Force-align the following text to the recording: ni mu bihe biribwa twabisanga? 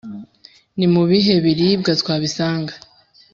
ni 0.77 0.87
mu 0.93 1.03
bihe 1.09 1.35
biribwa 1.45 1.91
twabisanga? 2.01 2.73